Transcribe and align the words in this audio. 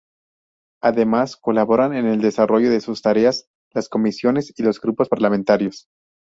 Además, 0.81 1.37
colaboran 1.37 1.93
en 1.93 2.07
el 2.07 2.21
desarrollo 2.21 2.71
de 2.71 2.81
sus 2.81 3.03
tareas, 3.03 3.51
las 3.71 3.87
Comisiones 3.87 4.51
y 4.57 4.63
los 4.63 4.81
Grupos 4.81 5.07
Parlamentarios. 5.09 5.89